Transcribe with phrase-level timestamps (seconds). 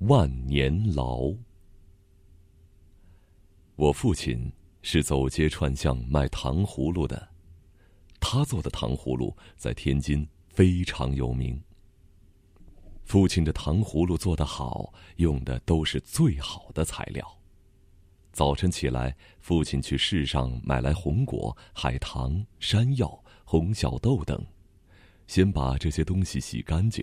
[0.00, 1.32] 万年牢。
[3.76, 7.28] 我父亲是走街串巷卖糖葫芦的，
[8.20, 11.58] 他做的糖葫芦在天津非常有名。
[13.04, 17.26] 父亲的糖葫芦做得好，用的都是最好的材料。
[18.32, 24.44] 早晨起来，父亲去市上买来红果、海棠、山药、红小豆等，
[25.26, 27.02] 先把这些东西洗干净。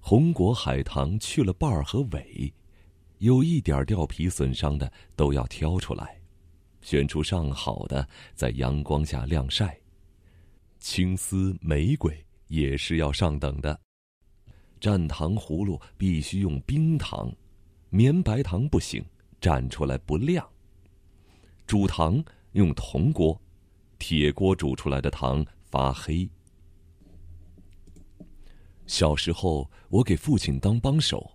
[0.00, 2.52] 红果、海棠去了瓣儿和尾，
[3.18, 6.18] 有一点掉皮损伤的都要挑出来，
[6.80, 9.78] 选出上好的，在阳光下晾晒。
[10.78, 13.78] 青丝、玫瑰也是要上等的。
[14.80, 17.30] 蘸糖葫芦必须用冰糖，
[17.90, 19.04] 绵白糖不行，
[19.40, 20.48] 蘸出来不亮。
[21.66, 23.38] 煮糖用铜锅，
[23.98, 26.28] 铁锅煮出来的糖发黑。
[28.90, 31.30] 小时候，我给父亲当帮手，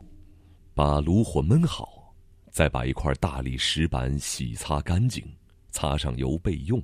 [0.74, 2.14] 把炉火焖好，
[2.52, 5.26] 再把一块大理石板洗擦干净，
[5.72, 6.84] 擦上油备用。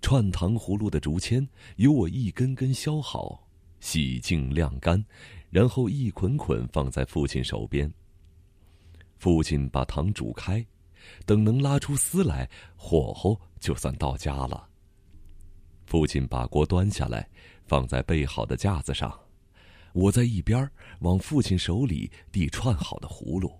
[0.00, 1.46] 串糖葫芦的竹签
[1.78, 3.44] 由我一根根削好，
[3.80, 5.04] 洗净晾干，
[5.50, 7.92] 然后一捆捆放在父亲手边。
[9.18, 10.64] 父亲把糖煮开，
[11.26, 14.68] 等能拉出丝来，火候就算到家了。
[15.86, 17.28] 父亲把锅端下来，
[17.66, 19.12] 放在备好的架子上。
[19.92, 23.52] 我在一边往父亲手里递串好的葫芦，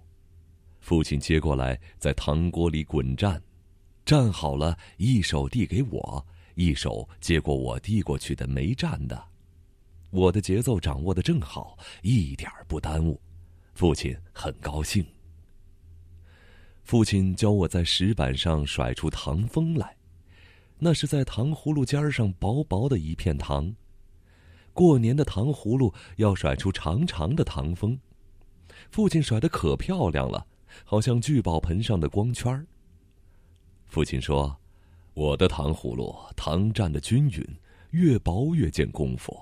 [0.80, 3.40] 父亲接过来在糖锅里滚蘸，
[4.04, 9.22] 蘸好了，一手递给我，一手接过我递过去的没蘸的，
[10.10, 13.20] 我的节奏掌握的正好，一点不耽误，
[13.74, 15.04] 父亲很高兴。
[16.82, 19.96] 父亲教我在石板上甩出糖风来，
[20.78, 23.72] 那是在糖葫芦尖上薄薄的一片糖。
[24.72, 27.98] 过年的糖葫芦要甩出长长的糖风，
[28.90, 30.46] 父亲甩的可漂亮了，
[30.84, 32.66] 好像聚宝盆上的光圈儿。
[33.86, 34.56] 父亲说
[35.14, 37.44] ：“我的糖葫芦糖蘸的均匀，
[37.90, 39.36] 越薄越见功夫，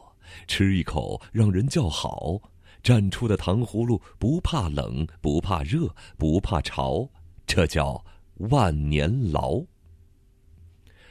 [0.46, 2.40] 吃一口让人叫好。
[2.82, 7.10] 蘸出的糖葫芦不怕冷，不怕热，不怕潮，
[7.46, 8.02] 这叫
[8.50, 9.62] 万年牢。”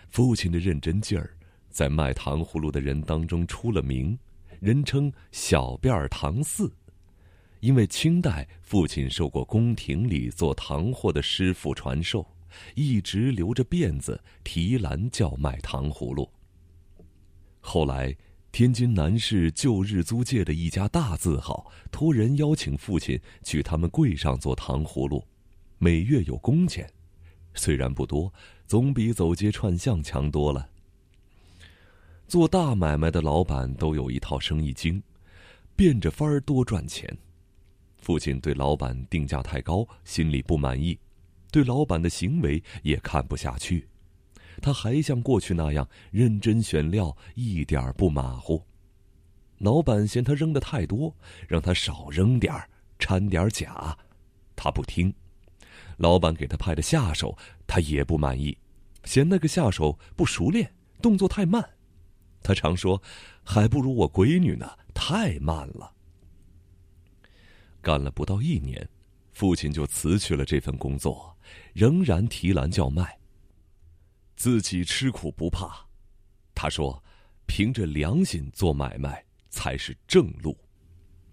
[0.10, 1.37] 父亲的认真劲儿。
[1.78, 4.18] 在卖糖葫芦的人当中出了名，
[4.60, 6.74] 人称“小辫儿糖四”，
[7.62, 12.26] 因为清代父亲受过宫廷里做糖货的师傅传授，
[12.74, 16.28] 一直留着辫子提篮叫卖糖葫芦。
[17.60, 18.18] 后来，
[18.52, 25.24] 天津南市旧日租界的一家大字号托人邀请父亲去他们柜上做糖葫芦，
[25.78, 26.90] 每月有工钱，
[27.54, 28.34] 虽然不多，
[28.66, 30.68] 总比走街串巷强多了。
[32.28, 35.02] 做大买卖的老板都有一套生意经，
[35.78, 37.18] 变着法儿多赚钱。
[38.00, 41.00] 父亲对老板定价太高，心里不满意，
[41.52, 43.88] 对老板的行为也看不下去。
[44.62, 48.62] 他还像过去那样认真选料，一点儿不马虎。
[49.60, 51.16] 老板嫌他扔的太多，
[51.48, 53.98] 让他少扔点儿，掺点儿假，
[54.54, 55.14] 他不听。
[55.96, 58.58] 老板给他派的下手，他也不满意，
[59.06, 60.70] 嫌那个下手不熟练，
[61.02, 61.64] 动作太慢。
[62.48, 63.02] 他常说
[63.44, 65.92] ：“还不如我闺女呢，太慢了。”
[67.84, 68.88] 干了不到一年，
[69.34, 71.36] 父亲就辞去了这份工作，
[71.74, 73.20] 仍然提篮叫卖。
[74.38, 75.86] 自己吃苦不怕，
[76.56, 77.04] 他说
[77.48, 80.58] ：“凭着良心做买卖才是正路，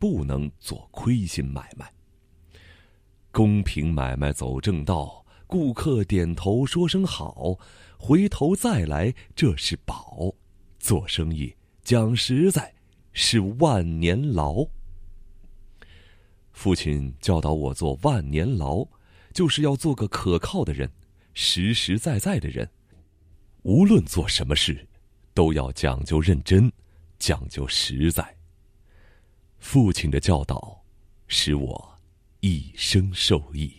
[0.00, 1.88] 不能做亏心买卖。
[3.30, 7.56] 公平买卖走正道，顾客点头说声好，
[7.96, 10.34] 回头再来，这是宝。”
[10.84, 12.74] 做生意讲实在，
[13.14, 14.68] 是万年牢。
[16.52, 18.86] 父亲教导我做万年牢，
[19.32, 20.90] 就是要做个可靠的人，
[21.32, 22.68] 实实在在的人。
[23.62, 24.86] 无论做什么事，
[25.32, 26.70] 都要讲究认真，
[27.18, 28.36] 讲究实在。
[29.58, 30.84] 父亲的教导，
[31.28, 31.98] 使我
[32.40, 33.74] 一生受益。